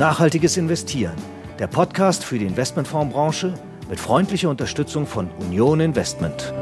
[0.00, 1.12] Nachhaltiges Investieren,
[1.58, 3.52] der Podcast für die Investmentfondsbranche
[3.90, 6.54] mit freundlicher Unterstützung von Union Investment.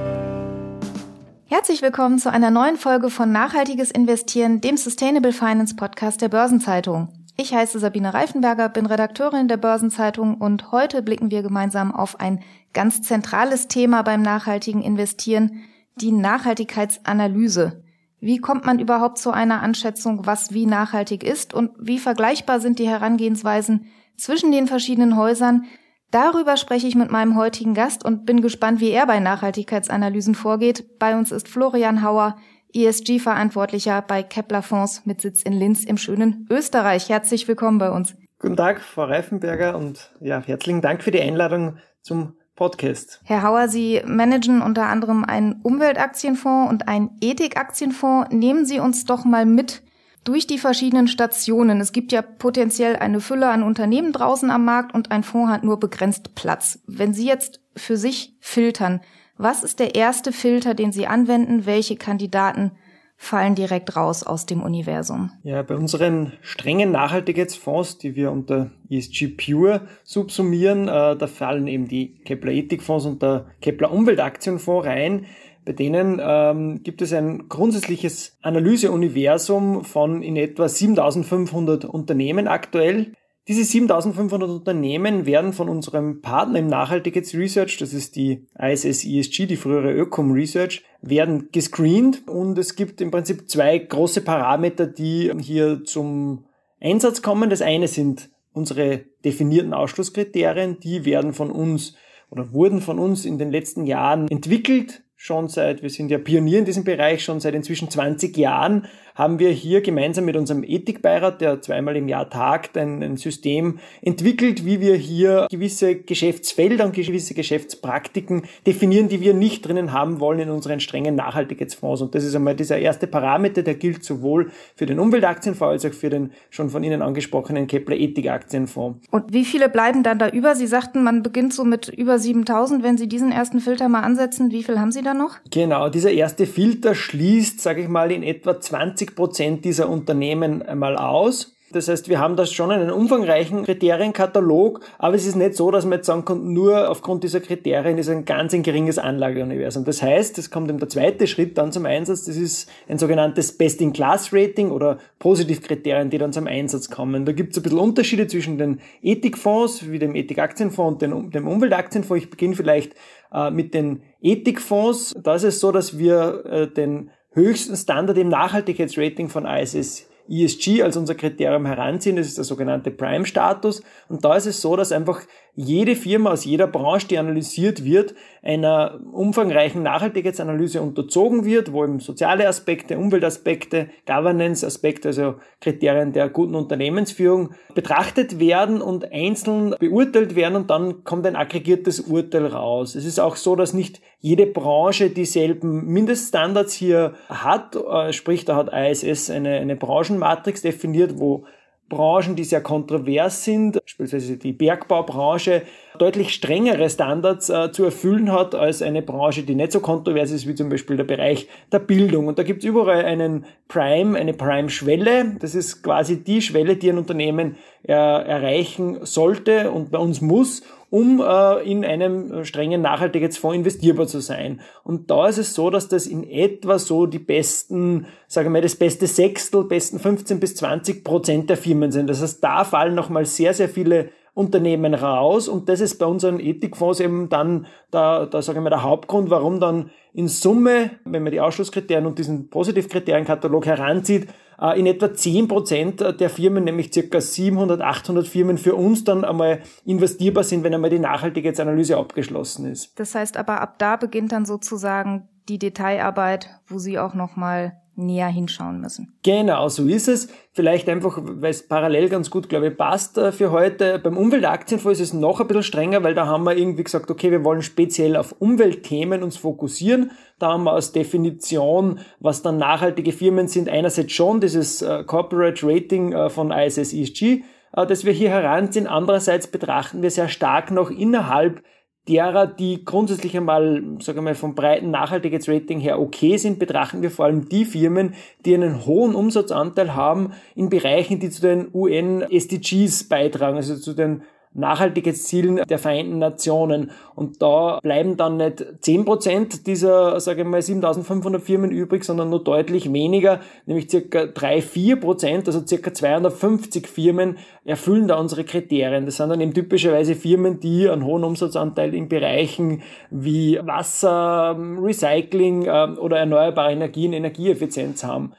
[1.47, 7.13] Herzlich willkommen zu einer neuen Folge von Nachhaltiges Investieren, dem Sustainable Finance Podcast der Börsenzeitung.
[7.37, 12.43] Ich heiße Sabine Reifenberger, bin Redakteurin der Börsenzeitung und heute blicken wir gemeinsam auf ein
[12.73, 15.63] ganz zentrales Thema beim nachhaltigen Investieren,
[15.95, 17.85] die Nachhaltigkeitsanalyse.
[18.21, 22.79] Wie kommt man überhaupt zu einer Anschätzung, was wie nachhaltig ist und wie vergleichbar sind
[22.79, 23.87] die Herangehensweisen
[24.17, 25.67] zwischen den verschiedenen Häusern?
[26.11, 30.99] Darüber spreche ich mit meinem heutigen Gast und bin gespannt, wie er bei Nachhaltigkeitsanalysen vorgeht.
[30.99, 32.37] Bei uns ist Florian Hauer,
[32.75, 37.09] ESG-Verantwortlicher bei Kepler Fonds mit Sitz in Linz im schönen Österreich.
[37.09, 38.17] Herzlich willkommen bei uns.
[38.41, 43.21] Guten Tag, Frau Reifenberger und ja, herzlichen Dank für die Einladung zum Podcast.
[43.23, 48.35] Herr Hauer, Sie managen unter anderem einen Umweltaktienfonds und einen Ethikaktienfonds.
[48.35, 49.83] Nehmen Sie uns doch mal mit
[50.25, 51.81] durch die verschiedenen Stationen.
[51.81, 55.63] Es gibt ja potenziell eine Fülle an Unternehmen draußen am Markt und ein Fonds hat
[55.63, 56.81] nur begrenzt Platz.
[56.89, 59.03] Wenn Sie jetzt für sich filtern,
[59.37, 61.65] was ist der erste Filter, den Sie anwenden?
[61.65, 62.73] Welche Kandidaten
[63.21, 65.33] fallen direkt raus aus dem Universum.
[65.43, 71.89] Ja, bei unseren strengen Nachhaltigkeitsfonds, die wir unter ESG Pure subsumieren, äh, da fallen eben
[71.89, 75.27] die Kepler Ethikfonds und der Kepler Umweltaktienfonds rein.
[75.65, 83.13] Bei denen ähm, gibt es ein grundsätzliches Analyseuniversum von in etwa 7500 Unternehmen aktuell.
[83.49, 89.57] Diese 7500 Unternehmen werden von unserem Partner im Nachhaltigkeitsresearch, das ist die ISS ESG, die
[89.57, 92.29] frühere Ökom Research, werden gescreent.
[92.29, 96.45] Und es gibt im Prinzip zwei große Parameter, die hier zum
[96.79, 97.49] Einsatz kommen.
[97.49, 101.95] Das eine sind unsere definierten Ausschlusskriterien, die werden von uns
[102.31, 106.61] oder wurden von uns in den letzten Jahren entwickelt schon seit, wir sind ja Pionier
[106.61, 108.87] in diesem Bereich, schon seit inzwischen 20 Jahren
[109.19, 113.81] haben wir hier gemeinsam mit unserem Ethikbeirat, der zweimal im Jahr tagt, ein, ein, System
[114.01, 120.21] entwickelt, wie wir hier gewisse Geschäftsfelder und gewisse Geschäftspraktiken definieren, die wir nicht drinnen haben
[120.21, 122.01] wollen in unseren strengen Nachhaltigkeitsfonds.
[122.01, 125.99] Und das ist einmal dieser erste Parameter, der gilt sowohl für den Umweltaktienfonds als auch
[125.99, 129.05] für den schon von Ihnen angesprochenen Kepler Ethikaktienfonds.
[129.11, 130.55] Und wie viele bleiben dann da über?
[130.55, 132.85] Sie sagten, man beginnt so mit über 7000.
[132.85, 135.37] Wenn Sie diesen ersten Filter mal ansetzen, wie viel haben Sie da noch?
[135.51, 140.63] Genau, dieser erste Filter schließt, sage ich mal, in etwa 20 90 Prozent dieser Unternehmen
[140.63, 141.55] einmal aus.
[141.73, 145.85] Das heißt, wir haben da schon einen umfangreichen Kriterienkatalog, aber es ist nicht so, dass
[145.85, 149.85] man jetzt sagen kann, nur aufgrund dieser Kriterien ist ein ganz ein geringes Anlageuniversum.
[149.85, 153.53] Das heißt, es kommt eben der zweite Schritt dann zum Einsatz, das ist ein sogenanntes
[153.57, 157.27] Best-in-Class-Rating oder Positivkriterien, die dann zum Einsatz kommen.
[157.27, 162.25] Da gibt es ein bisschen Unterschiede zwischen den Ethikfonds, wie dem Ethikaktienfonds und dem Umweltaktienfonds.
[162.25, 162.95] Ich beginne vielleicht
[163.33, 165.15] äh, mit den Ethikfonds.
[165.23, 170.83] Da ist es so, dass wir äh, den höchsten Standard im Nachhaltigkeitsrating von ISS ESG
[170.83, 172.17] als unser Kriterium heranziehen.
[172.17, 173.83] Das ist der sogenannte Prime-Status.
[174.09, 175.23] Und da ist es so, dass einfach
[175.61, 181.99] jede Firma aus jeder Branche, die analysiert wird, einer umfangreichen Nachhaltigkeitsanalyse unterzogen wird, wo eben
[181.99, 190.55] soziale Aspekte, Umweltaspekte, Governance-Aspekte, also Kriterien der guten Unternehmensführung betrachtet werden und einzeln beurteilt werden
[190.55, 192.95] und dann kommt ein aggregiertes Urteil raus.
[192.95, 198.55] Es ist auch so, dass nicht jede Branche dieselben Mindeststandards hier hat, äh, sprich da
[198.55, 201.47] hat ISS eine, eine Branchenmatrix definiert, wo
[201.89, 205.63] Branchen, die sehr kontrovers sind, beispielsweise die Bergbaubranche,
[205.99, 210.47] deutlich strengere Standards äh, zu erfüllen hat als eine Branche, die nicht so kontrovers ist,
[210.47, 212.29] wie zum Beispiel der Bereich der Bildung.
[212.29, 215.37] Und da gibt es überall einen Prime, eine Prime-Schwelle.
[215.41, 220.63] Das ist quasi die Schwelle, die ein Unternehmen äh, erreichen sollte und bei uns muss,
[220.91, 224.61] um äh, in einem strengen Nachhaltigkeitsfonds investierbar zu sein.
[224.85, 228.63] Und da ist es so, dass das in etwa so die besten, sagen wir mal,
[228.63, 232.09] das beste Sechstel, besten 15 bis 20 Prozent der Firmen sind.
[232.09, 236.39] Das heißt, da fallen nochmal sehr, sehr viele Unternehmen raus und das ist bei unseren
[236.39, 241.33] Ethikfonds eben dann der, der, sagen wir, der Hauptgrund, warum dann in Summe, wenn man
[241.33, 244.29] die Ausschlusskriterien und diesen Positivkriterienkatalog heranzieht,
[244.61, 249.25] äh, in etwa 10 Prozent der Firmen, nämlich circa 700, 800 Firmen für uns dann
[249.25, 252.99] einmal investierbar sind, wenn einmal die Nachhaltigkeitsanalyse abgeschlossen ist.
[252.99, 258.29] Das heißt aber, ab da beginnt dann sozusagen die Detailarbeit, wo Sie auch nochmal näher
[258.29, 259.13] hinschauen müssen.
[259.23, 260.29] Genau, so ist es.
[260.53, 263.99] Vielleicht einfach, weil es parallel ganz gut, glaube ich, passt äh, für heute.
[263.99, 267.31] Beim Umweltaktienfonds ist es noch ein bisschen strenger, weil da haben wir irgendwie gesagt, okay,
[267.31, 270.13] wir wollen speziell auf Umweltthemen uns fokussieren.
[270.39, 275.67] Da haben wir als Definition, was dann nachhaltige Firmen sind, einerseits schon dieses äh, Corporate
[275.67, 277.43] Rating äh, von ISS ESG,
[277.73, 278.87] das wir hier heranziehen.
[278.87, 281.63] Andererseits betrachten wir sehr stark noch innerhalb
[282.09, 287.11] derer, die grundsätzlich einmal, sagen wir mal, vom breiten Nachhaltigkeitsrating her okay sind, betrachten wir
[287.11, 288.15] vor allem die Firmen,
[288.45, 293.95] die einen hohen Umsatzanteil haben in Bereichen, die zu den UN SDGs beitragen, also zu
[293.95, 294.23] den
[294.55, 296.91] Nachhaltigkeitszielen der Vereinten Nationen.
[297.15, 302.43] Und da bleiben dann nicht 10% dieser, sage ich mal, 7500 Firmen übrig, sondern nur
[302.43, 309.07] deutlich weniger, nämlich circa 3-4%, also circa 250 Firmen erfüllen da unsere Kriterien.
[309.07, 315.67] Das sind dann eben typischerweise Firmen, die einen hohen Umsatzanteil in Bereichen wie Wasser, Recycling
[315.67, 318.33] äh, oder erneuerbare Energien, Energieeffizienz haben.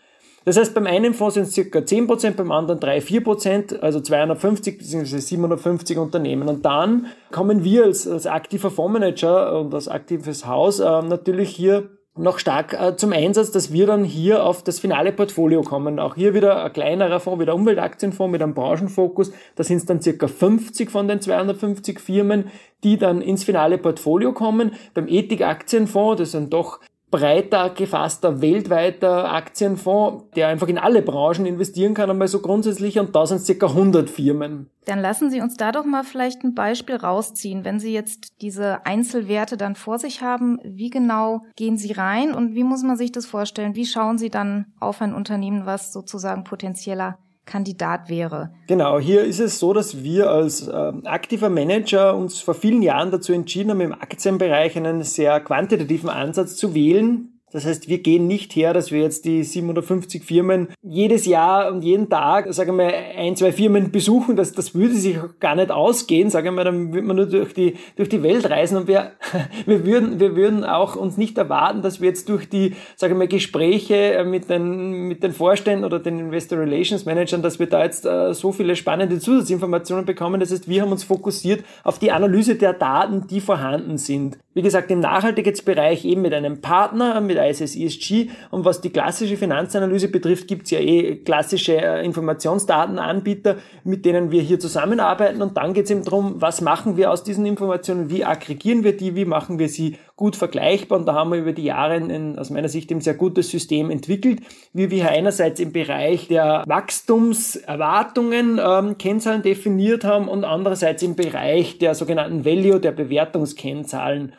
[0.50, 5.20] Das heißt, beim einen Fonds sind es circa 10%, beim anderen 3-4%, also 250 bzw.
[5.20, 6.50] 750 Unternehmen.
[6.50, 11.92] Und dann kommen wir als, als aktiver Fondsmanager und als aktives Haus äh, natürlich hier
[12.18, 16.00] noch stark äh, zum Einsatz, dass wir dann hier auf das finale Portfolio kommen.
[16.00, 19.32] Auch hier wieder ein kleinerer Fonds, wieder Umweltaktienfonds mit einem Branchenfokus.
[19.56, 22.46] Da sind es dann circa 50 von den 250 Firmen,
[22.84, 24.72] die dann ins finale Portfolio kommen.
[24.96, 26.80] Beim Ethikaktienfonds, das sind doch
[27.12, 33.16] breiter gefasster weltweiter Aktienfonds, der einfach in alle Branchen investieren kann, einmal so grundsätzlich und
[33.16, 34.70] da sind circa 100 Firmen.
[34.86, 37.64] Dann lassen Sie uns da doch mal vielleicht ein Beispiel rausziehen.
[37.66, 42.56] Wenn Sie jetzt diese Einzelwerte dann vor sich haben, wie genau gehen Sie rein und
[42.56, 43.76] wie muss man sich das vorstellen?
[43.76, 47.18] Wie schauen Sie dann auf ein Unternehmen, was sozusagen potenzieller
[47.50, 48.52] Kandidat wäre.
[48.68, 53.10] Genau, hier ist es so, dass wir als äh, aktiver Manager uns vor vielen Jahren
[53.10, 58.28] dazu entschieden haben, im Aktienbereich einen sehr quantitativen Ansatz zu wählen, das heißt, wir gehen
[58.28, 62.88] nicht her, dass wir jetzt die 750 Firmen jedes Jahr und jeden Tag, sagen wir,
[62.88, 64.36] ein, zwei Firmen besuchen.
[64.36, 66.30] Das, das würde sich gar nicht ausgehen.
[66.30, 69.14] Sagen wir, dann würde man nur durch die, durch die Welt reisen und wir,
[69.66, 73.28] wir würden, wir würden auch uns nicht erwarten, dass wir jetzt durch die, sagen wir,
[73.28, 77.84] Gespräche äh, mit den, mit den Vorständen oder den Investor Relations Managern, dass wir da
[77.84, 80.40] jetzt äh, so viele spannende Zusatzinformationen bekommen.
[80.40, 84.38] Das heißt, wir haben uns fokussiert auf die Analyse der Daten, die vorhanden sind.
[84.60, 88.28] Wie gesagt, im Nachhaltigkeitsbereich eben mit einem Partner, mit ISS ESG.
[88.52, 94.32] Und was die klassische Finanzanalyse betrifft, gibt es ja eh klassische äh, Informationsdatenanbieter, mit denen
[94.32, 95.42] wir hier zusammenarbeiten.
[95.42, 98.98] Und dann geht es eben darum, was machen wir aus diesen Informationen, wie aggregieren wir
[98.98, 101.00] die, wie machen wir sie gut vergleichbar.
[101.00, 103.90] Und da haben wir über die Jahre ein, aus meiner Sicht ein sehr gutes System
[103.90, 104.42] entwickelt,
[104.74, 111.78] wie wir einerseits im Bereich der Wachstumserwartungen ähm, Kennzahlen definiert haben und andererseits im Bereich
[111.78, 114.34] der sogenannten Value, der Bewertungskennzahlen.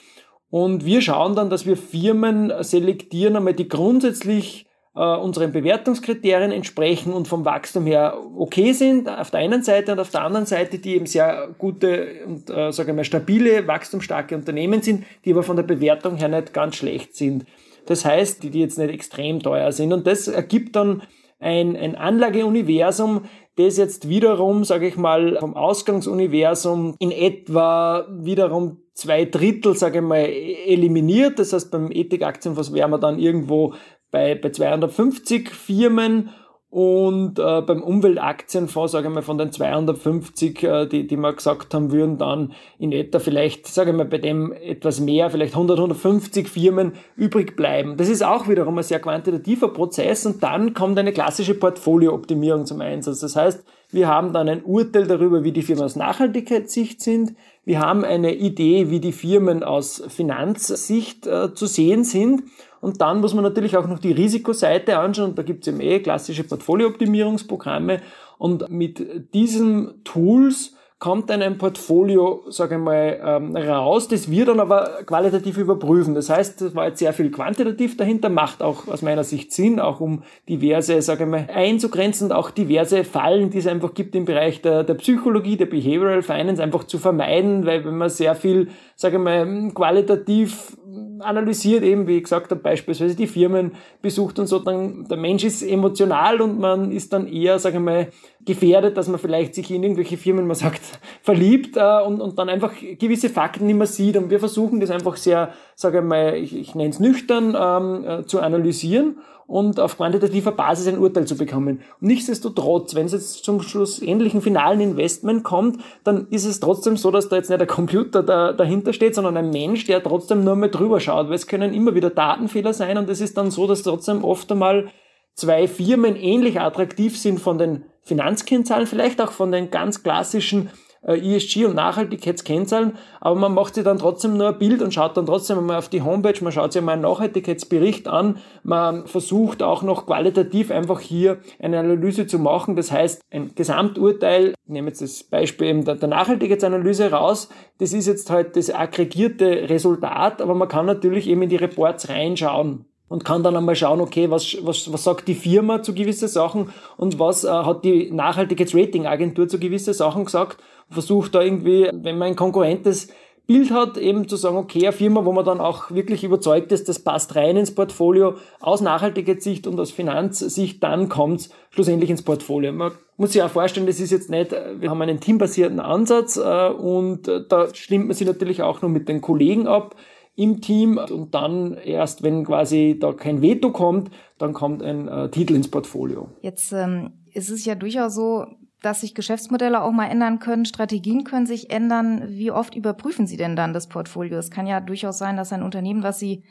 [0.51, 4.67] Und wir schauen dann, dass wir Firmen selektieren, einmal die grundsätzlich
[4.97, 10.01] äh, unseren Bewertungskriterien entsprechen und vom Wachstum her okay sind, auf der einen Seite und
[10.01, 14.83] auf der anderen Seite, die eben sehr gute und äh, sagen wir stabile, wachstumsstarke Unternehmen
[14.83, 17.47] sind, die aber von der Bewertung her nicht ganz schlecht sind.
[17.87, 19.93] Das heißt, die, die jetzt nicht extrem teuer sind.
[19.93, 21.03] Und das ergibt dann
[21.39, 23.25] ein, ein Anlageuniversum,
[23.67, 30.05] das jetzt wiederum, sage ich mal, vom Ausgangsuniversum in etwa wiederum zwei Drittel, sage ich
[30.05, 31.39] mal, eliminiert.
[31.39, 33.75] Das heißt, beim Ethikaktienfonds wären wir dann irgendwo
[34.11, 36.31] bei, bei 250 Firmen
[36.71, 41.75] und äh, beim Umweltaktienfonds, sage ich mal, von den 250, äh, die, die wir gesagt
[41.75, 45.79] haben, würden dann in etwa vielleicht, sage ich mal, bei dem etwas mehr, vielleicht 100,
[45.79, 47.97] 150 Firmen übrig bleiben.
[47.97, 52.81] Das ist auch wiederum ein sehr quantitativer Prozess und dann kommt eine klassische Portfoliooptimierung zum
[52.81, 53.19] Einsatz.
[53.19, 57.35] Das heißt, wir haben dann ein Urteil darüber, wie die Firmen aus Nachhaltigkeitssicht sind.
[57.65, 62.43] Wir haben eine Idee, wie die Firmen aus Finanzsicht äh, zu sehen sind
[62.81, 65.31] und dann muss man natürlich auch noch die Risikoseite anschauen.
[65.31, 68.01] Und da gibt es eben eh klassische Portfoliooptimierungsprogramme.
[68.39, 74.45] Und mit diesen Tools kommt dann ein Portfolio, sage ich mal, ähm, raus, das wir
[74.45, 76.15] dann aber qualitativ überprüfen.
[76.15, 79.81] Das heißt, es war jetzt sehr viel quantitativ dahinter, macht auch aus meiner Sicht Sinn,
[79.81, 84.15] auch um diverse, sage ich mal, einzugrenzen und auch diverse Fallen, die es einfach gibt
[84.15, 88.35] im Bereich der, der Psychologie, der Behavioral Finance einfach zu vermeiden, weil wenn man sehr
[88.35, 90.77] viel, sage ich mal, qualitativ
[91.21, 95.45] analysiert, eben wie ich gesagt habe, beispielsweise die Firmen besucht und so, dann der Mensch
[95.45, 98.09] ist emotional und man ist dann eher, sage ich mal,
[98.45, 100.81] gefährdet, dass man vielleicht sich in irgendwelche Firmen, man sagt,
[101.23, 104.17] verliebt äh, und, und dann einfach gewisse Fakten nicht mehr sieht.
[104.17, 108.05] Und wir versuchen das einfach sehr, sage ich mal, ich, ich nenne es nüchtern ähm,
[108.05, 109.19] äh, zu analysieren
[109.51, 111.81] und auf quantitativer Basis ein Urteil zu bekommen.
[111.99, 117.29] Nichtsdestotrotz, wenn es jetzt zum schlussendlichen finalen Investment kommt, dann ist es trotzdem so, dass
[117.29, 120.71] da jetzt nicht der Computer da, dahinter steht, sondern ein Mensch, der trotzdem nur mal
[120.71, 123.83] drüber schaut, weil es können immer wieder Datenfehler sein und es ist dann so, dass
[123.83, 124.89] trotzdem oft einmal
[125.35, 130.71] zwei Firmen ähnlich attraktiv sind von den Finanzkennzahlen, vielleicht auch von den ganz klassischen
[131.03, 135.27] ESG und Nachhaltigkeitskennzahlen, aber man macht sich dann trotzdem nur ein Bild und schaut dann
[135.27, 139.83] trotzdem mal auf die Homepage, man schaut sich mal einen Nachhaltigkeitsbericht an, man versucht auch
[139.83, 142.77] noch qualitativ einfach hier eine Analyse zu machen.
[142.77, 148.07] Das heißt, ein Gesamturteil, ich nehme jetzt das Beispiel eben der Nachhaltigkeitsanalyse raus, das ist
[148.07, 153.25] jetzt halt das aggregierte Resultat, aber man kann natürlich eben in die Reports reinschauen und
[153.25, 157.19] kann dann einmal schauen, okay, was, was, was sagt die Firma zu gewissen Sachen und
[157.19, 160.59] was äh, hat die Nachhaltigkeitsratingagentur zu gewissen Sachen gesagt.
[160.89, 163.09] Versucht da irgendwie, wenn man ein konkurrentes
[163.49, 166.89] Bild hat, eben zu sagen, okay, eine Firma, wo man dann auch wirklich überzeugt ist,
[166.89, 172.23] das passt rein ins Portfolio aus Nachhaltigkeitssicht und aus Finanzsicht, dann kommt es schlussendlich ins
[172.23, 172.73] Portfolio.
[172.73, 176.69] Man muss sich auch vorstellen, das ist jetzt nicht, wir haben einen teambasierten Ansatz äh,
[176.69, 179.97] und äh, da stimmt man sich natürlich auch nur mit den Kollegen ab
[180.41, 185.31] im Team und dann erst, wenn quasi da kein Veto kommt, dann kommt ein äh,
[185.31, 186.29] Titel ins Portfolio.
[186.41, 188.47] Jetzt ähm, ist es ja durchaus so,
[188.81, 192.25] dass sich Geschäftsmodelle auch mal ändern können, Strategien können sich ändern.
[192.29, 194.39] Wie oft überprüfen Sie denn dann das Portfolio?
[194.39, 196.43] Es kann ja durchaus sein, dass ein Unternehmen, was Sie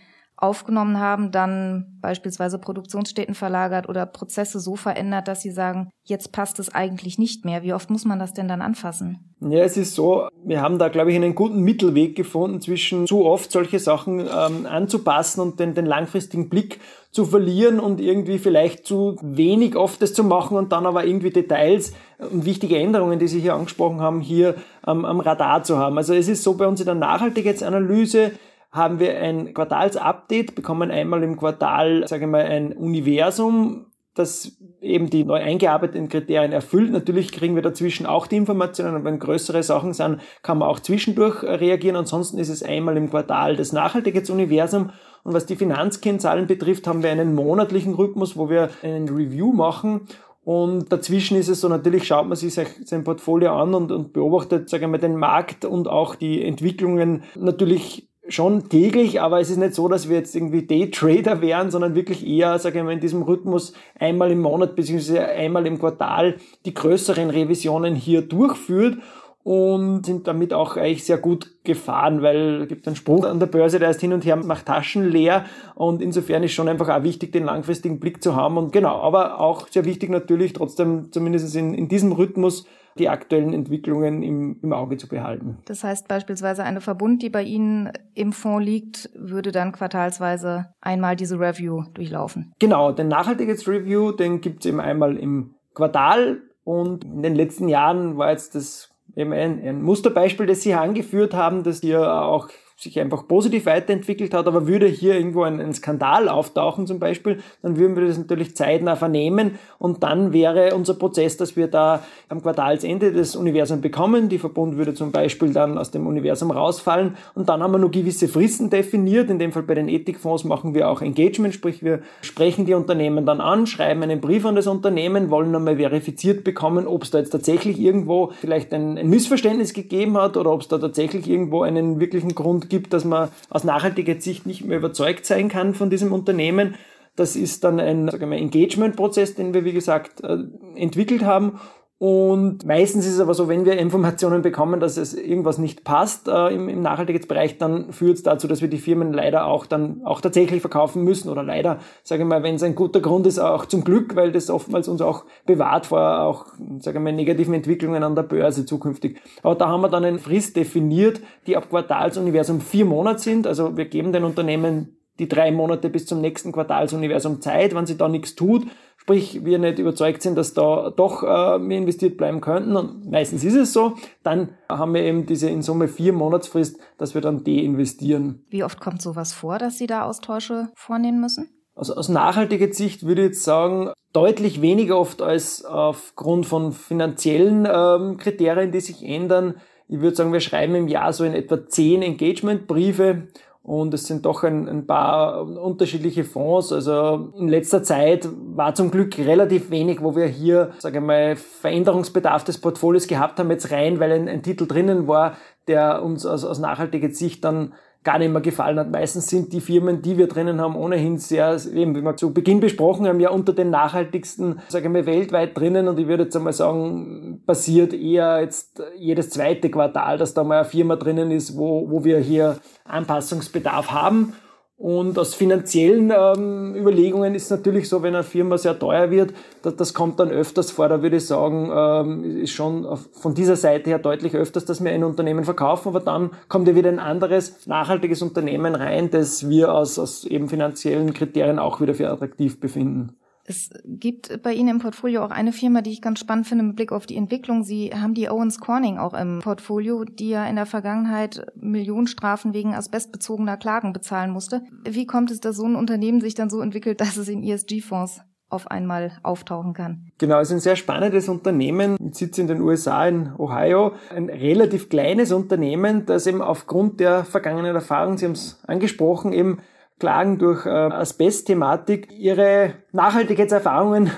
[0.41, 6.59] aufgenommen haben, dann beispielsweise Produktionsstätten verlagert oder Prozesse so verändert, dass sie sagen, jetzt passt
[6.59, 7.61] es eigentlich nicht mehr.
[7.61, 9.35] Wie oft muss man das denn dann anfassen?
[9.41, 13.25] Ja, es ist so, wir haben da, glaube ich, einen guten Mittelweg gefunden zwischen zu
[13.25, 16.79] oft solche Sachen ähm, anzupassen und den, den langfristigen Blick
[17.11, 21.31] zu verlieren und irgendwie vielleicht zu wenig oft das zu machen und dann aber irgendwie
[21.31, 24.55] Details und wichtige Änderungen, die Sie hier angesprochen haben, hier
[24.87, 25.97] ähm, am Radar zu haben.
[25.97, 28.31] Also es ist so bei uns in der Nachhaltigkeitsanalyse,
[28.71, 35.09] haben wir ein Quartalsupdate, bekommen einmal im Quartal, sage ich mal, ein Universum, das eben
[35.09, 36.91] die neu eingearbeiteten Kriterien erfüllt.
[36.91, 40.79] Natürlich kriegen wir dazwischen auch die Informationen, und wenn größere Sachen sind, kann man auch
[40.79, 41.95] zwischendurch reagieren.
[41.95, 44.91] Ansonsten ist es einmal im Quartal das Nachhaltigkeitsuniversum.
[45.23, 50.07] Und was die Finanzkennzahlen betrifft, haben wir einen monatlichen Rhythmus, wo wir einen Review machen
[50.49, 54.67] und dazwischen ist es so, natürlich schaut man sich sein Portfolio an und, und beobachtet,
[54.67, 59.73] sagen wir, den Markt und auch die Entwicklungen natürlich schon täglich, aber es ist nicht
[59.73, 63.21] so, dass wir jetzt irgendwie Daytrader wären, sondern wirklich eher, sage ich mal, in diesem
[63.21, 68.97] Rhythmus einmal im Monat beziehungsweise einmal im Quartal die größeren Revisionen hier durchführt
[69.43, 73.47] und sind damit auch eigentlich sehr gut gefahren, weil es gibt einen Spruch an der
[73.47, 75.45] Börse, der ist hin und her, macht Taschen leer.
[75.75, 78.57] Und insofern ist schon einfach auch wichtig, den langfristigen Blick zu haben.
[78.57, 82.65] Und genau, aber auch sehr wichtig natürlich trotzdem zumindest in, in diesem Rhythmus
[82.99, 85.57] die aktuellen Entwicklungen im, im Auge zu behalten.
[85.65, 91.15] Das heißt beispielsweise eine Verbund, die bei Ihnen im Fonds liegt, würde dann quartalsweise einmal
[91.15, 92.53] diese Review durchlaufen.
[92.59, 98.17] Genau, den Nachhaltigkeitsreview, den gibt es eben einmal im Quartal und in den letzten Jahren
[98.17, 102.97] war jetzt das eben ein, ein Musterbeispiel, das Sie angeführt haben, dass hier auch sich
[102.97, 107.77] einfach positiv weiterentwickelt hat, aber würde hier irgendwo ein, ein, Skandal auftauchen zum Beispiel, dann
[107.77, 112.41] würden wir das natürlich zeitnah vernehmen und dann wäre unser Prozess, dass wir da am
[112.41, 117.49] Quartalsende das Universum bekommen, die Verbund würde zum Beispiel dann aus dem Universum rausfallen und
[117.49, 120.89] dann haben wir nur gewisse Fristen definiert, in dem Fall bei den Ethikfonds machen wir
[120.89, 125.29] auch Engagement, sprich wir sprechen die Unternehmen dann an, schreiben einen Brief an das Unternehmen,
[125.29, 130.17] wollen einmal verifiziert bekommen, ob es da jetzt tatsächlich irgendwo vielleicht ein, ein Missverständnis gegeben
[130.17, 134.19] hat oder ob es da tatsächlich irgendwo einen wirklichen Grund gibt, dass man aus nachhaltiger
[134.19, 136.75] Sicht nicht mehr überzeugt sein kann von diesem Unternehmen.
[137.15, 140.37] Das ist dann ein Engagement-Prozess, den wir, wie gesagt, äh,
[140.75, 141.59] entwickelt haben
[141.99, 146.29] und meistens ist es aber so, wenn wir Informationen bekommen, dass es irgendwas nicht passt
[146.29, 150.01] äh, im, im Nachhaltigkeitsbereich, dann führt es dazu, dass wir die Firmen leider auch dann
[150.05, 153.37] auch tatsächlich verkaufen müssen oder leider, sage ich mal, wenn es ein guter Grund ist,
[153.37, 156.45] auch zum Glück, weil das oftmals uns auch bewahrt vor auch,
[156.79, 159.19] sage ich mal, negativen Entwicklungen an der Börse zukünftig.
[159.43, 163.45] Aber da haben wir dann eine Frist definiert, die ab Quartalsuniversum vier Monate sind.
[163.45, 167.97] Also wir geben den Unternehmen die drei Monate bis zum nächsten Quartalsuniversum Zeit, wenn sie
[167.97, 168.65] da nichts tut,
[168.97, 173.43] sprich wir nicht überzeugt sind, dass da doch äh, wir investiert bleiben könnten und meistens
[173.43, 177.43] ist es so, dann haben wir eben diese in Summe vier Monatsfrist, dass wir dann
[177.43, 178.45] deinvestieren.
[178.49, 181.49] Wie oft kommt sowas vor, dass Sie da Austausche vornehmen müssen?
[181.75, 187.67] Also aus nachhaltiger Sicht würde ich jetzt sagen, deutlich weniger oft als aufgrund von finanziellen
[187.71, 189.55] ähm, Kriterien, die sich ändern.
[189.87, 193.27] Ich würde sagen, wir schreiben im Jahr so in etwa zehn Engagementbriefe
[193.69, 196.73] und es sind doch ein, ein, paar unterschiedliche Fonds.
[196.73, 201.35] Also in letzter Zeit war zum Glück relativ wenig, wo wir hier, sage ich mal,
[201.35, 206.25] Veränderungsbedarf des Portfolios gehabt haben, jetzt rein, weil ein, ein Titel drinnen war, der uns
[206.25, 207.73] aus, aus nachhaltiger Sicht dann
[208.03, 208.91] gar nicht mehr gefallen hat.
[208.91, 212.59] Meistens sind die Firmen, die wir drinnen haben, ohnehin sehr, eben wie wir zu Beginn
[212.59, 215.87] besprochen haben, ja unter den nachhaltigsten, sagen wir, weltweit drinnen.
[215.87, 220.59] Und ich würde jetzt einmal sagen, passiert eher jetzt jedes zweite Quartal, dass da mal
[220.59, 224.33] eine Firma drinnen ist, wo, wo wir hier Anpassungsbedarf haben.
[224.79, 229.75] Und aus finanziellen ähm, Überlegungen ist natürlich so, wenn eine Firma sehr teuer wird, das,
[229.75, 230.87] das kommt dann öfters vor.
[230.87, 234.91] Da würde ich sagen, ähm, ist schon von dieser Seite her deutlich öfters, dass wir
[234.91, 239.73] ein Unternehmen verkaufen, aber dann kommt ja wieder ein anderes nachhaltiges Unternehmen rein, das wir
[239.73, 243.18] aus, aus eben finanziellen Kriterien auch wieder für attraktiv befinden.
[243.49, 246.75] Es gibt bei Ihnen im Portfolio auch eine Firma, die ich ganz spannend finde mit
[246.75, 247.63] Blick auf die Entwicklung.
[247.63, 252.75] Sie haben die Owens Corning auch im Portfolio, die ja in der Vergangenheit Millionenstrafen wegen
[252.75, 254.61] asbestbezogener Klagen bezahlen musste.
[254.87, 258.21] Wie kommt es, dass so ein Unternehmen sich dann so entwickelt, dass es in ESG-Fonds
[258.51, 260.11] auf einmal auftauchen kann.
[260.17, 263.93] Genau, es ist ein sehr spannendes Unternehmen, mit Sitz in den USA, in Ohio.
[264.09, 269.59] Ein relativ kleines Unternehmen, das eben aufgrund der vergangenen Erfahrungen, Sie haben es angesprochen, eben
[269.99, 274.11] Klagen durch äh, Asbest-Thematik ihre Nachhaltigkeitserfahrungen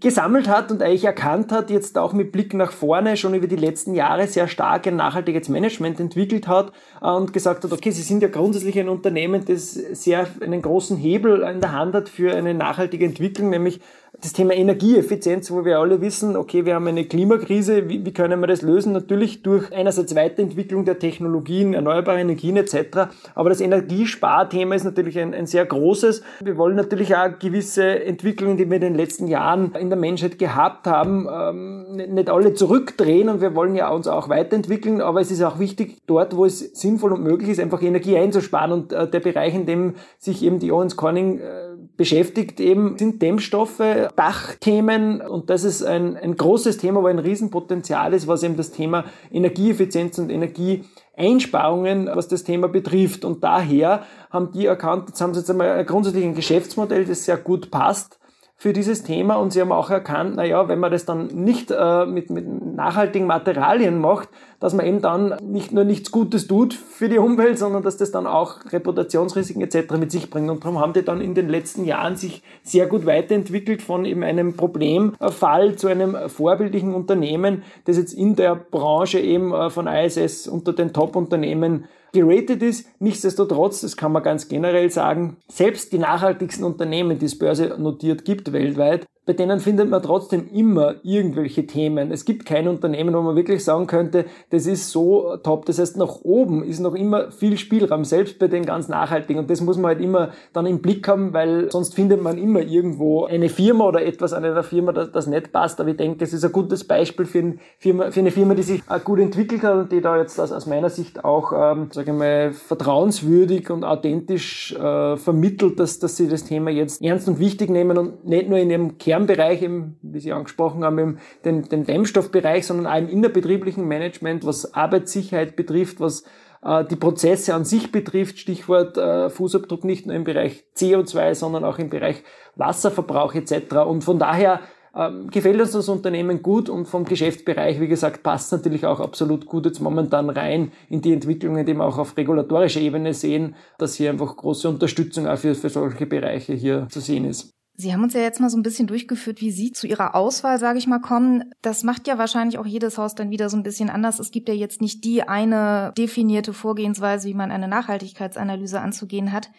[0.00, 3.56] gesammelt hat und eigentlich erkannt hat, jetzt auch mit Blick nach vorne schon über die
[3.56, 8.22] letzten Jahre sehr stark ein Nachhaltigkeitsmanagement entwickelt hat äh, und gesagt hat, okay, Sie sind
[8.22, 12.54] ja grundsätzlich ein Unternehmen, das sehr einen großen Hebel in der Hand hat für eine
[12.54, 13.80] nachhaltige Entwicklung, nämlich
[14.22, 18.38] das Thema Energieeffizienz, wo wir alle wissen, okay, wir haben eine Klimakrise, wie, wie können
[18.38, 18.92] wir das lösen?
[18.92, 23.08] Natürlich durch einerseits Weiterentwicklung der Technologien, erneuerbare Energien etc.
[23.34, 26.22] Aber das Energiesparthema ist natürlich ein, ein sehr großes.
[26.40, 30.38] Wir wollen natürlich auch gewisse Entwicklungen, die wir in den letzten Jahren in der Menschheit
[30.38, 35.32] gehabt haben, ähm, nicht alle zurückdrehen und wir wollen ja uns auch weiterentwickeln, aber es
[35.32, 39.10] ist auch wichtig, dort, wo es sinnvoll und möglich ist, einfach Energie einzusparen und äh,
[39.10, 43.80] der Bereich, in dem sich eben die Owens Corning äh, beschäftigt eben, sind Dämmstoffe,
[44.16, 48.70] Dachthemen und das ist ein, ein großes Thema, wo ein Riesenpotenzial ist, was eben das
[48.70, 53.24] Thema Energieeffizienz und Energieeinsparungen, was das Thema betrifft.
[53.24, 57.36] Und daher haben die erkannt, jetzt haben sie jetzt einmal grundsätzlich ein Geschäftsmodell, das sehr
[57.36, 58.18] gut passt
[58.62, 62.06] für dieses Thema und sie haben auch erkannt, naja, wenn man das dann nicht äh,
[62.06, 64.28] mit, mit nachhaltigen Materialien macht,
[64.60, 68.12] dass man eben dann nicht nur nichts Gutes tut für die Umwelt, sondern dass das
[68.12, 69.94] dann auch Reputationsrisiken etc.
[69.98, 70.48] mit sich bringt.
[70.48, 74.22] Und darum haben die dann in den letzten Jahren sich sehr gut weiterentwickelt von eben
[74.22, 80.46] einem Problemfall zu einem vorbildlichen Unternehmen, das jetzt in der Branche eben äh, von ISS
[80.46, 82.86] unter den Top-Unternehmen geratet ist.
[83.00, 88.24] Nichtsdestotrotz, das kann man ganz generell sagen, selbst die nachhaltigsten Unternehmen, die es Börse notiert
[88.24, 92.10] gibt weltweit, bei denen findet man trotzdem immer irgendwelche Themen.
[92.10, 95.64] Es gibt kein Unternehmen, wo man wirklich sagen könnte, das ist so top.
[95.66, 99.38] Das heißt, nach oben ist noch immer viel Spielraum, selbst bei den ganz nachhaltigen.
[99.38, 102.62] Und das muss man halt immer dann im Blick haben, weil sonst findet man immer
[102.62, 105.80] irgendwo eine Firma oder etwas an einer Firma, das, das nicht passt.
[105.80, 108.62] Aber ich denke, es ist ein gutes Beispiel für, ein Firma, für eine Firma, die
[108.62, 112.16] sich gut entwickelt hat und die da jetzt aus, meiner Sicht auch, ähm, sage ich
[112.16, 117.70] mal, vertrauenswürdig und authentisch äh, vermittelt, dass, dass sie das Thema jetzt ernst und wichtig
[117.70, 121.68] nehmen und nicht nur in ihrem Kern Kernbereich, im, wie Sie angesprochen haben, im, den,
[121.68, 126.24] den Dämmstoffbereich, sondern auch im innerbetrieblichen Management, was Arbeitssicherheit betrifft, was
[126.64, 131.62] äh, die Prozesse an sich betrifft, Stichwort äh, Fußabdruck nicht nur im Bereich CO2, sondern
[131.62, 132.22] auch im Bereich
[132.56, 133.84] Wasserverbrauch etc.
[133.86, 134.60] Und von daher
[134.96, 139.44] ähm, gefällt uns das Unternehmen gut und vom Geschäftsbereich, wie gesagt, passt natürlich auch absolut
[139.44, 143.94] gut jetzt momentan rein in die Entwicklungen, die wir auch auf regulatorischer Ebene sehen, dass
[143.94, 147.52] hier einfach große Unterstützung auch für, für solche Bereiche hier zu sehen ist.
[147.74, 150.58] Sie haben uns ja jetzt mal so ein bisschen durchgeführt, wie Sie zu Ihrer Auswahl,
[150.58, 151.52] sage ich mal, kommen.
[151.62, 154.18] Das macht ja wahrscheinlich auch jedes Haus dann wieder so ein bisschen anders.
[154.18, 159.50] Es gibt ja jetzt nicht die eine definierte Vorgehensweise, wie man eine Nachhaltigkeitsanalyse anzugehen hat.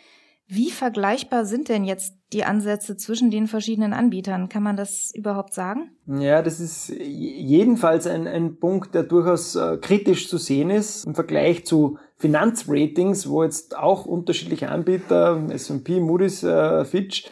[0.47, 4.49] Wie vergleichbar sind denn jetzt die Ansätze zwischen den verschiedenen Anbietern?
[4.49, 5.91] Kann man das überhaupt sagen?
[6.05, 11.15] Ja, das ist jedenfalls ein, ein Punkt, der durchaus äh, kritisch zu sehen ist im
[11.15, 17.31] Vergleich zu Finanzratings, wo jetzt auch unterschiedliche Anbieter, S&P, Moody's, äh, Fitch,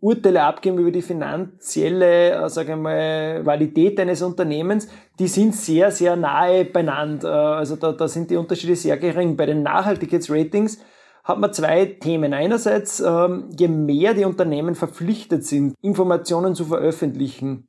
[0.00, 5.90] Urteile abgeben über die finanzielle, äh, sage ich mal, Qualität eines Unternehmens, die sind sehr,
[5.90, 7.28] sehr nahe beieinander.
[7.28, 9.36] Äh, also da, da sind die Unterschiede sehr gering.
[9.36, 10.78] Bei den Nachhaltigkeitsratings
[11.24, 12.32] hat man zwei Themen.
[12.32, 17.68] Einerseits, ähm, je mehr die Unternehmen verpflichtet sind, Informationen zu veröffentlichen,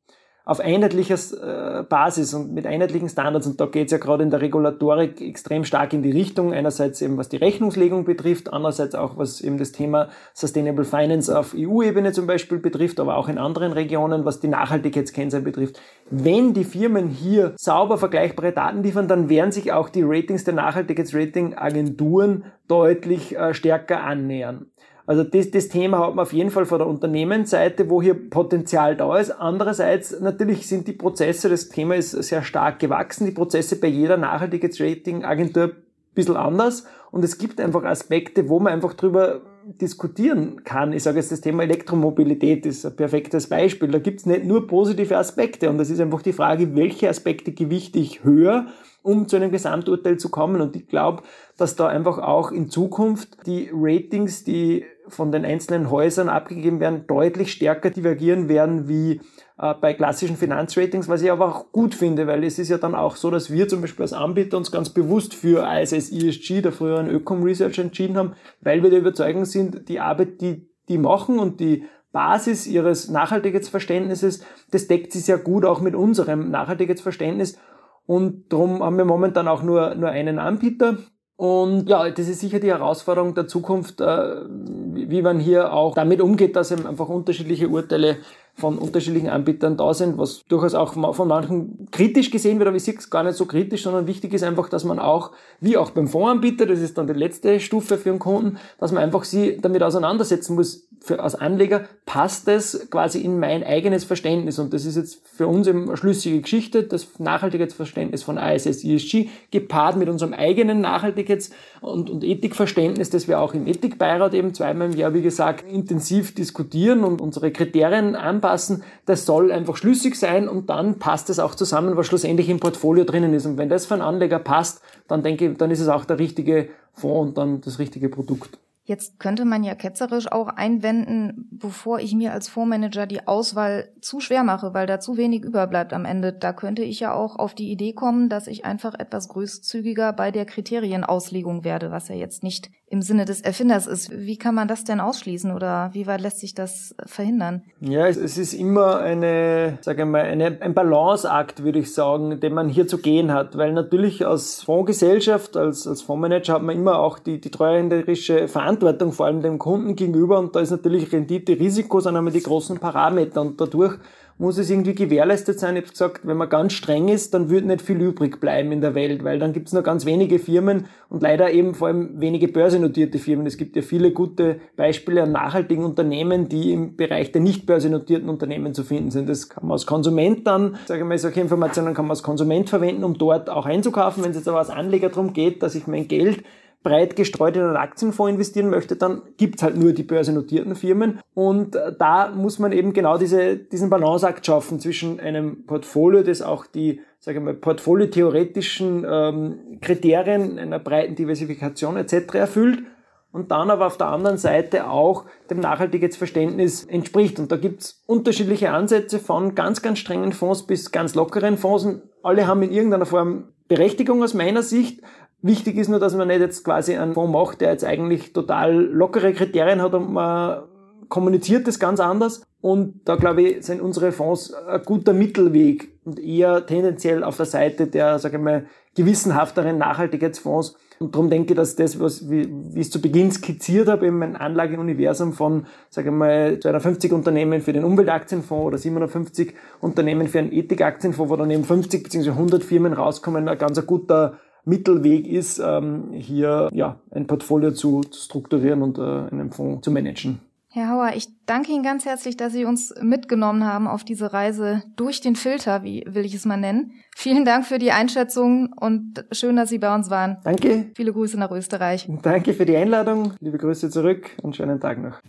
[0.49, 3.45] auf einheitlicher äh, Basis und mit einheitlichen Standards.
[3.45, 6.53] Und da geht es ja gerade in der Regulatorik extrem stark in die Richtung.
[6.53, 11.53] Einerseits eben was die Rechnungslegung betrifft, andererseits auch was eben das Thema Sustainable Finance auf
[11.55, 15.79] EU-Ebene zum Beispiel betrifft, aber auch in anderen Regionen, was die Nachhaltigkeitskennzahlen betrifft.
[16.09, 20.55] Wenn die Firmen hier sauber vergleichbare Daten liefern, dann werden sich auch die Ratings der
[20.55, 24.65] Nachhaltigkeitsrating-Agenturen deutlich äh, stärker annähern.
[25.09, 28.95] Also das, das Thema hat man auf jeden Fall von der Unternehmensseite, wo hier Potenzial
[28.95, 29.31] da ist.
[29.31, 34.17] Andererseits natürlich sind die Prozesse, das Thema ist sehr stark gewachsen, die Prozesse bei jeder
[34.17, 35.71] Nachhaltigkeitsrating-Agentur ein
[36.13, 39.41] bisschen anders und es gibt einfach Aspekte, wo man einfach drüber
[39.81, 40.93] diskutieren kann.
[40.93, 43.89] Ich sage jetzt, das Thema Elektromobilität ist ein perfektes Beispiel.
[43.89, 47.51] Da gibt es nicht nur positive Aspekte und das ist einfach die Frage, welche Aspekte
[47.51, 48.67] gewichte ich höher
[49.01, 50.61] um zu einem Gesamturteil zu kommen.
[50.61, 51.23] Und ich glaube,
[51.57, 57.05] dass da einfach auch in Zukunft die Ratings, die von den einzelnen Häusern abgegeben werden,
[57.07, 59.21] deutlich stärker divergieren werden wie
[59.57, 62.95] äh, bei klassischen Finanzratings, was ich aber auch gut finde, weil es ist ja dann
[62.95, 66.71] auch so, dass wir zum Beispiel als Anbieter uns ganz bewusst für ISS ESG, der
[66.71, 71.39] früheren Ökom Research entschieden haben, weil wir der Überzeugung sind, die Arbeit, die die machen
[71.39, 77.57] und die Basis ihres Nachhaltigkeitsverständnisses, das deckt sich sehr gut auch mit unserem Nachhaltigkeitsverständnis.
[78.05, 80.97] Und darum haben wir momentan auch nur, nur einen Anbieter.
[81.39, 86.19] Und ja, das ist sicher die Herausforderung der Zukunft, äh, wie man hier auch damit
[86.19, 88.17] umgeht, dass eben einfach unterschiedliche Urteile
[88.55, 92.83] von unterschiedlichen Anbietern da sind, was durchaus auch von manchen kritisch gesehen wird, aber ich
[92.83, 95.91] sehe es gar nicht so kritisch, sondern wichtig ist einfach, dass man auch, wie auch
[95.91, 99.59] beim Fondsanbieter, das ist dann die letzte Stufe für einen Kunden, dass man einfach sie
[99.61, 104.85] damit auseinandersetzen muss, für, als Anleger passt das quasi in mein eigenes Verständnis und das
[104.85, 110.09] ist jetzt für uns eben eine schlüssige Geschichte, das Nachhaltigkeitsverständnis von ISS ESG gepaart mit
[110.09, 115.13] unserem eigenen Nachhaltigkeits- und, und Ethikverständnis, das wir auch im Ethikbeirat eben zweimal im Jahr,
[115.13, 118.83] wie gesagt, intensiv diskutieren und unsere Kriterien anpassen.
[119.05, 123.05] Das soll einfach schlüssig sein und dann passt es auch zusammen, was schlussendlich im Portfolio
[123.05, 123.45] drinnen ist.
[123.45, 126.19] Und wenn das für einen Anleger passt, dann denke ich, dann ist es auch der
[126.19, 128.59] richtige Fonds und dann das richtige Produkt.
[128.89, 134.19] Jetzt könnte man ja ketzerisch auch einwenden, bevor ich mir als Fondsmanager die Auswahl zu
[134.19, 136.33] schwer mache, weil da zu wenig überbleibt am Ende.
[136.33, 140.31] Da könnte ich ja auch auf die Idee kommen, dass ich einfach etwas großzügiger bei
[140.31, 144.11] der Kriterienauslegung werde, was ja jetzt nicht im Sinne des Erfinders ist.
[144.11, 147.61] Wie kann man das denn ausschließen oder wie weit lässt sich das verhindern?
[147.81, 152.67] Ja, es, ist immer eine, sage mal, eine, ein Balanceakt, würde ich sagen, den man
[152.67, 157.19] hier zu gehen hat, weil natürlich als Fondsgesellschaft, als, als Fondsmanager hat man immer auch
[157.19, 161.99] die, die treuhänderische Verantwortung, vor allem dem Kunden gegenüber und da ist natürlich Rendite, Risiko,
[161.99, 163.97] sind einmal die großen Parameter und dadurch
[164.39, 165.75] muss es irgendwie gewährleistet sein.
[165.75, 168.79] Ich habe gesagt, wenn man ganz streng ist, dann wird nicht viel übrig bleiben in
[168.79, 172.21] der Welt, weil dann gibt es nur ganz wenige Firmen und leider eben vor allem
[172.21, 173.45] wenige börsennotierte Firmen.
[173.45, 178.29] Es gibt ja viele gute Beispiele an nachhaltigen Unternehmen, die im Bereich der nicht börsennotierten
[178.29, 179.27] Unternehmen zu finden sind.
[179.27, 182.69] Das kann man als Konsument dann, sage ich mal, solche Informationen kann man als Konsument
[182.69, 184.23] verwenden, um dort auch einzukaufen.
[184.23, 186.45] Wenn es jetzt aber als Anleger darum geht, dass ich mein Geld
[186.83, 191.19] breit gestreut in einen Aktienfonds investieren möchte, dann gibt's halt nur die börsennotierten Firmen.
[191.33, 196.41] Und äh, da muss man eben genau diese, diesen Balanceakt schaffen zwischen einem Portfolio, das
[196.41, 202.35] auch die sage ich mal, portfoliotheoretischen ähm, Kriterien einer breiten Diversifikation etc.
[202.35, 202.83] erfüllt
[203.31, 207.39] und dann aber auf der anderen Seite auch dem Nachhaltigkeitsverständnis entspricht.
[207.39, 211.85] Und da gibt's unterschiedliche Ansätze von ganz, ganz strengen Fonds bis ganz lockeren Fonds.
[211.85, 215.01] Und alle haben in irgendeiner Form Berechtigung aus meiner Sicht,
[215.41, 218.73] Wichtig ist nur, dass man nicht jetzt quasi einen Fonds macht, der jetzt eigentlich total
[218.73, 220.63] lockere Kriterien hat und man
[221.07, 222.43] kommuniziert das ganz anders.
[222.61, 227.45] Und da glaube ich, sind unsere Fonds ein guter Mittelweg und eher tendenziell auf der
[227.45, 230.75] Seite der, sage ich mal, gewissenhafteren Nachhaltigkeitsfonds.
[230.99, 234.07] Und darum denke ich, dass das, was, wie, wie ich es zu Beginn skizziert habe,
[234.07, 240.27] eben ein Anlageuniversum von, sage ich mal, 250 Unternehmen für den Umweltaktienfonds oder 750 Unternehmen
[240.27, 242.31] für einen Ethikaktienfonds, wo dann eben 50 bzw.
[242.31, 248.21] 100 Firmen rauskommen, ein ganz guter Mittelweg ist, ähm, hier ja, ein Portfolio zu, zu
[248.21, 250.39] strukturieren und äh, einen Fonds zu managen.
[250.71, 254.83] Herr Hauer, ich danke Ihnen ganz herzlich, dass Sie uns mitgenommen haben auf diese Reise
[254.95, 256.91] durch den Filter, wie will ich es mal nennen.
[257.15, 260.37] Vielen Dank für die Einschätzung und schön, dass Sie bei uns waren.
[260.43, 260.91] Danke.
[260.95, 262.07] Viele Grüße nach Österreich.
[262.21, 263.33] Danke für die Einladung.
[263.39, 265.19] Liebe Grüße zurück und schönen Tag noch.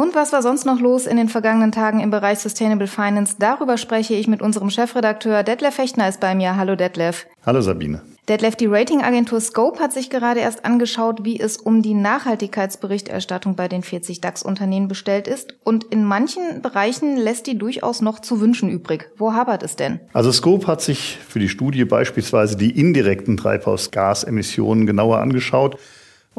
[0.00, 3.36] Und was war sonst noch los in den vergangenen Tagen im Bereich Sustainable Finance?
[3.38, 6.56] Darüber spreche ich mit unserem Chefredakteur Detlef Fechtner ist bei mir.
[6.56, 7.26] Hallo Detlef.
[7.44, 8.00] Hallo Sabine.
[8.26, 13.68] Detlef, die Ratingagentur Scope hat sich gerade erst angeschaut, wie es um die Nachhaltigkeitsberichterstattung bei
[13.68, 15.58] den 40 DAX-Unternehmen bestellt ist.
[15.64, 19.10] Und in manchen Bereichen lässt die durchaus noch zu wünschen übrig.
[19.18, 20.00] Wo habert es denn?
[20.14, 25.76] Also Scope hat sich für die Studie beispielsweise die indirekten Treibhausgasemissionen genauer angeschaut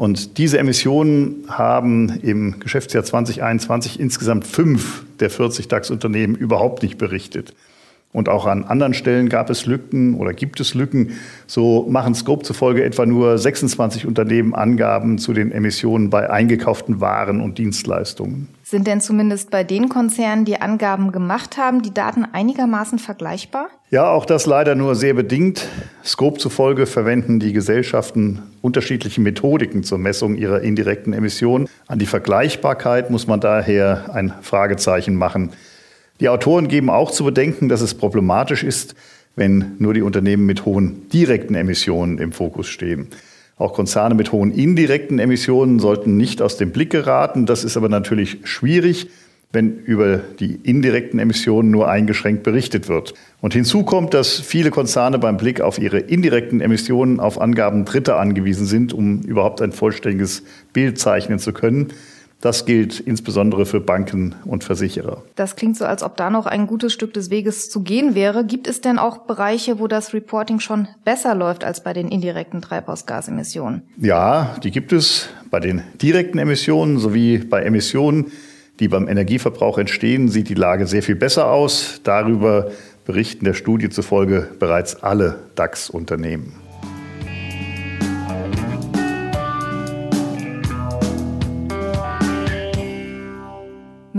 [0.01, 7.53] und diese Emissionen haben im Geschäftsjahr 2021 insgesamt fünf der 40 DAX-Unternehmen überhaupt nicht berichtet.
[8.11, 11.19] Und auch an anderen Stellen gab es Lücken oder gibt es Lücken.
[11.45, 17.39] So machen Scope zufolge etwa nur 26 Unternehmen Angaben zu den Emissionen bei eingekauften Waren
[17.39, 18.47] und Dienstleistungen.
[18.71, 23.67] Sind denn zumindest bei den Konzernen, die Angaben gemacht haben, die Daten einigermaßen vergleichbar?
[23.89, 25.67] Ja, auch das leider nur sehr bedingt.
[26.05, 31.67] Scope zufolge verwenden die Gesellschaften unterschiedliche Methodiken zur Messung ihrer indirekten Emissionen.
[31.88, 35.51] An die Vergleichbarkeit muss man daher ein Fragezeichen machen.
[36.21, 38.95] Die Autoren geben auch zu bedenken, dass es problematisch ist,
[39.36, 43.10] wenn nur die Unternehmen mit hohen direkten Emissionen im Fokus stehen.
[43.62, 47.45] Auch Konzerne mit hohen indirekten Emissionen sollten nicht aus dem Blick geraten.
[47.45, 49.08] Das ist aber natürlich schwierig,
[49.54, 53.13] wenn über die indirekten Emissionen nur eingeschränkt berichtet wird.
[53.39, 58.17] Und hinzu kommt, dass viele Konzerne beim Blick auf ihre indirekten Emissionen auf Angaben Dritter
[58.19, 60.41] angewiesen sind, um überhaupt ein vollständiges
[60.74, 61.89] Bild zeichnen zu können.
[62.41, 65.23] Das gilt insbesondere für Banken und Versicherer.
[65.36, 68.43] Das klingt so, als ob da noch ein gutes Stück des Weges zu gehen wäre.
[68.43, 72.62] Gibt es denn auch Bereiche, wo das Reporting schon besser läuft als bei den indirekten
[72.62, 73.84] Treibhausgasemissionen?
[73.97, 78.32] Ja, die gibt es bei den direkten Emissionen sowie bei Emissionen,
[78.80, 82.01] die beim Energieverbrauch entstehen, sieht die Lage sehr viel besser aus.
[82.04, 82.71] Darüber
[83.06, 86.61] berichten der Studie zufolge bereits alle DAX-Unternehmen.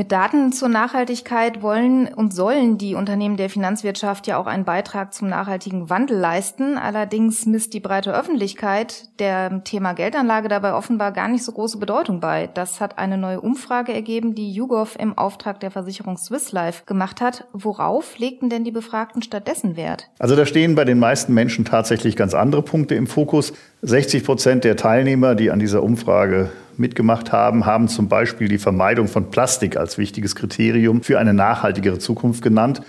[0.02, 5.14] Mit Daten zur Nachhaltigkeit wollen und sollen die Unternehmen der Finanzwirtschaft ja auch einen Beitrag
[5.14, 6.76] zum nachhaltigen Wandel leisten.
[6.76, 12.18] Allerdings misst die breite Öffentlichkeit der Thema Geldanlage dabei offenbar gar nicht so große Bedeutung
[12.18, 12.48] bei.
[12.52, 17.20] Das hat eine neue Umfrage ergeben, die YouGov im Auftrag der Versicherung Swiss Life gemacht
[17.20, 17.46] hat.
[17.52, 20.10] Worauf legten denn die Befragten stattdessen Wert?
[20.18, 23.52] Also da stehen bei den meisten Menschen tatsächlich ganz andere Punkte im Fokus.
[23.82, 29.08] 60 Prozent der Teilnehmer, die an dieser Umfrage mitgemacht haben, haben zum Beispiel die Vermeidung
[29.08, 32.82] von Plastik als wichtiges Kriterium für eine nachhaltigere Zukunft genannt.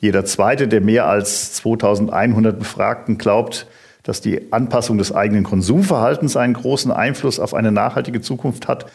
[0.00, 3.66] Jeder zweite der mehr als 2100 Befragten glaubt,
[4.02, 8.86] dass die Anpassung des eigenen Konsumverhaltens einen großen Einfluss auf eine nachhaltige Zukunft hat.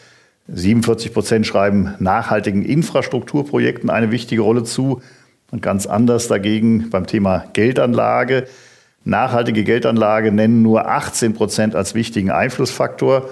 [0.46, 5.02] 47 Prozent schreiben nachhaltigen Infrastrukturprojekten eine wichtige Rolle zu.
[5.50, 8.46] Und ganz anders dagegen beim Thema Geldanlage.
[9.04, 13.30] Nachhaltige Geldanlage nennen nur 18 Prozent als wichtigen Einflussfaktor.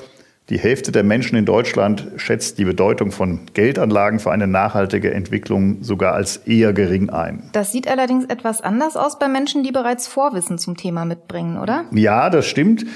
[0.50, 5.82] Die Hälfte der Menschen in Deutschland schätzt die Bedeutung von Geldanlagen für eine nachhaltige Entwicklung
[5.82, 7.42] sogar als eher gering ein.
[7.52, 11.84] Das sieht allerdings etwas anders aus bei Menschen, die bereits Vorwissen zum Thema mitbringen, oder?
[11.92, 12.86] Ja, das stimmt.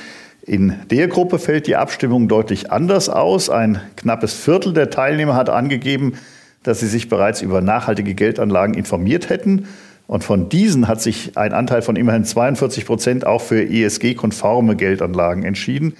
[0.40, 3.50] In der Gruppe fällt die Abstimmung deutlich anders aus.
[3.50, 6.14] Ein knappes Viertel der Teilnehmer hat angegeben,
[6.62, 9.68] dass sie sich bereits über nachhaltige Geldanlagen informiert hätten.
[10.06, 15.44] Und von diesen hat sich ein Anteil von immerhin 42 Prozent auch für ESG-konforme Geldanlagen
[15.44, 15.94] entschieden.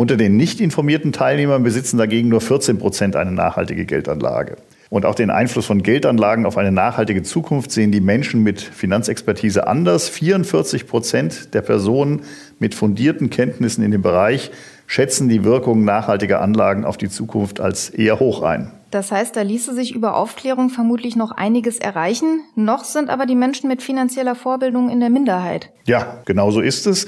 [0.00, 4.56] Unter den nicht informierten Teilnehmern besitzen dagegen nur 14 Prozent eine nachhaltige Geldanlage.
[4.88, 9.66] Und auch den Einfluss von Geldanlagen auf eine nachhaltige Zukunft sehen die Menschen mit Finanzexpertise
[9.66, 10.08] anders.
[10.08, 12.22] 44 Prozent der Personen
[12.58, 14.50] mit fundierten Kenntnissen in dem Bereich
[14.86, 18.70] schätzen die Wirkung nachhaltiger Anlagen auf die Zukunft als eher hoch ein.
[18.90, 22.40] Das heißt, da ließe sich über Aufklärung vermutlich noch einiges erreichen.
[22.54, 25.70] Noch sind aber die Menschen mit finanzieller Vorbildung in der Minderheit.
[25.84, 27.06] Ja, genau so ist es.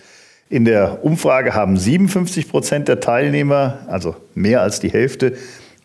[0.52, 5.32] In der Umfrage haben 57 Prozent der Teilnehmer, also mehr als die Hälfte,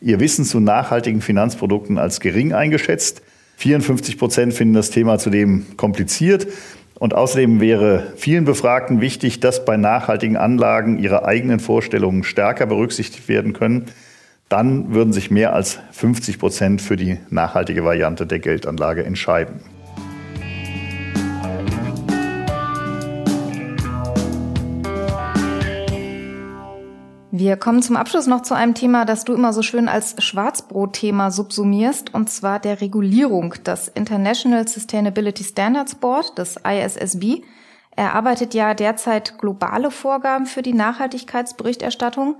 [0.01, 3.21] ihr Wissen zu nachhaltigen Finanzprodukten als gering eingeschätzt.
[3.55, 6.47] 54 Prozent finden das Thema zudem kompliziert.
[6.95, 13.29] Und außerdem wäre vielen Befragten wichtig, dass bei nachhaltigen Anlagen ihre eigenen Vorstellungen stärker berücksichtigt
[13.29, 13.85] werden können.
[14.49, 19.61] Dann würden sich mehr als 50 Prozent für die nachhaltige Variante der Geldanlage entscheiden.
[27.39, 31.29] Wir kommen zum Abschluss noch zu einem Thema, das du immer so schön als Schwarzbrot-Thema
[31.29, 33.53] subsumierst, und zwar der Regulierung.
[33.63, 37.43] Das International Sustainability Standards Board, das ISSB,
[37.95, 42.37] erarbeitet ja derzeit globale Vorgaben für die Nachhaltigkeitsberichterstattung.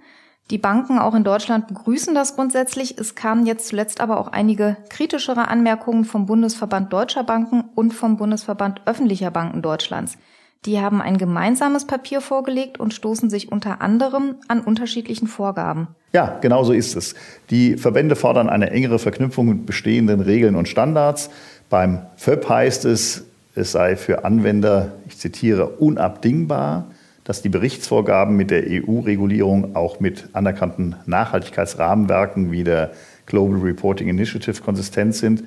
[0.50, 2.98] Die Banken auch in Deutschland begrüßen das grundsätzlich.
[2.98, 8.18] Es kamen jetzt zuletzt aber auch einige kritischere Anmerkungen vom Bundesverband Deutscher Banken und vom
[8.18, 10.18] Bundesverband Öffentlicher Banken Deutschlands.
[10.66, 15.88] Die haben ein gemeinsames Papier vorgelegt und stoßen sich unter anderem an unterschiedlichen Vorgaben.
[16.14, 17.16] Ja, genau so ist es.
[17.50, 21.30] Die Verbände fordern eine engere Verknüpfung mit bestehenden Regeln und Standards.
[21.70, 26.86] Beim FÖP heißt es, es sei für Anwender, ich zitiere, unabdingbar,
[27.24, 32.92] dass die Berichtsvorgaben mit der EU-Regulierung auch mit anerkannten Nachhaltigkeitsrahmenwerken wie der
[33.26, 35.44] Global Reporting Initiative konsistent sind.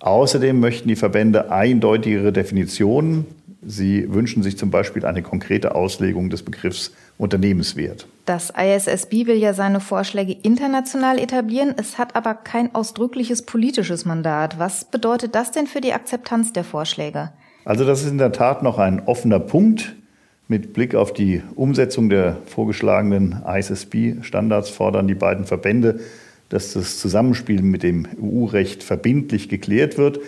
[0.00, 3.26] Außerdem möchten die Verbände eindeutigere Definitionen
[3.66, 8.06] Sie wünschen sich zum Beispiel eine konkrete Auslegung des Begriffs Unternehmenswert.
[8.26, 11.74] Das ISSB will ja seine Vorschläge international etablieren.
[11.76, 14.58] Es hat aber kein ausdrückliches politisches Mandat.
[14.58, 17.30] Was bedeutet das denn für die Akzeptanz der Vorschläge?
[17.64, 19.94] Also das ist in der Tat noch ein offener Punkt.
[20.46, 26.00] Mit Blick auf die Umsetzung der vorgeschlagenen ISSB-Standards fordern die beiden Verbände,
[26.50, 30.20] dass das Zusammenspiel mit dem EU-Recht verbindlich geklärt wird.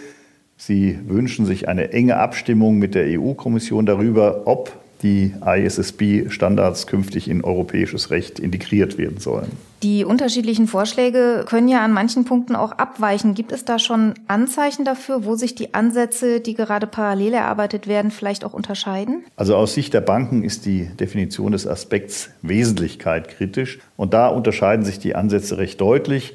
[0.56, 7.44] Sie wünschen sich eine enge Abstimmung mit der EU-Kommission darüber, ob die ISSB-Standards künftig in
[7.44, 9.50] europäisches Recht integriert werden sollen.
[9.82, 13.34] Die unterschiedlichen Vorschläge können ja an manchen Punkten auch abweichen.
[13.34, 18.10] Gibt es da schon Anzeichen dafür, wo sich die Ansätze, die gerade parallel erarbeitet werden,
[18.10, 19.24] vielleicht auch unterscheiden?
[19.36, 23.78] Also aus Sicht der Banken ist die Definition des Aspekts Wesentlichkeit kritisch.
[23.96, 26.34] Und da unterscheiden sich die Ansätze recht deutlich.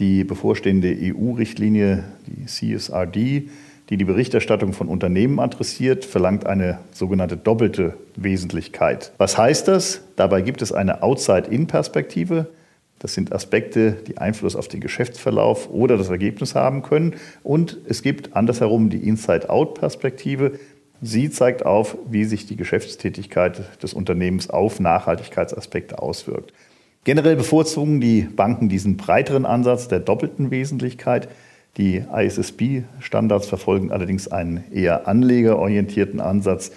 [0.00, 3.50] Die bevorstehende EU-Richtlinie, die CSRD,
[3.90, 9.12] die die Berichterstattung von Unternehmen adressiert, verlangt eine sogenannte doppelte Wesentlichkeit.
[9.18, 10.00] Was heißt das?
[10.16, 12.46] Dabei gibt es eine Outside-In-Perspektive.
[12.98, 17.16] Das sind Aspekte, die Einfluss auf den Geschäftsverlauf oder das Ergebnis haben können.
[17.42, 20.52] Und es gibt andersherum die Inside-Out-Perspektive.
[21.02, 26.54] Sie zeigt auf, wie sich die Geschäftstätigkeit des Unternehmens auf Nachhaltigkeitsaspekte auswirkt.
[27.04, 31.28] Generell bevorzugen die Banken diesen breiteren Ansatz der doppelten Wesentlichkeit.
[31.76, 36.72] Die ISSB-Standards verfolgen allerdings einen eher anlegerorientierten Ansatz,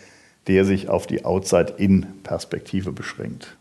[0.48, 3.58] der sich auf die Outside-In-Perspektive beschränkt.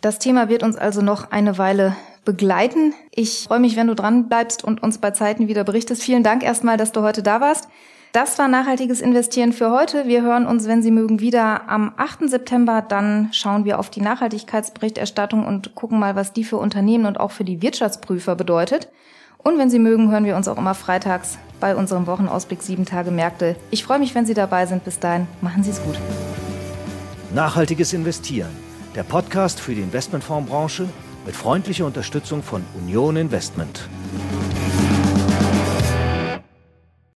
[0.00, 2.92] Das Thema wird uns also noch eine Weile begleiten.
[3.10, 6.02] Ich freue mich, wenn du dran bleibst und uns bei Zeiten wieder berichtest.
[6.02, 7.68] Vielen Dank erstmal, dass du heute da warst.
[8.14, 10.06] Das war nachhaltiges Investieren für heute.
[10.06, 12.30] Wir hören uns, wenn Sie mögen, wieder am 8.
[12.30, 12.80] September.
[12.80, 17.32] Dann schauen wir auf die Nachhaltigkeitsberichterstattung und gucken mal, was die für Unternehmen und auch
[17.32, 18.88] für die Wirtschaftsprüfer bedeutet.
[19.38, 23.10] Und wenn Sie mögen, hören wir uns auch immer freitags bei unserem Wochenausblick 7 Tage
[23.10, 23.56] Märkte.
[23.72, 24.84] Ich freue mich, wenn Sie dabei sind.
[24.84, 25.98] Bis dahin, machen Sie es gut.
[27.34, 28.50] Nachhaltiges Investieren,
[28.94, 30.88] der Podcast für die Investmentfondsbranche
[31.26, 33.88] mit freundlicher Unterstützung von Union Investment.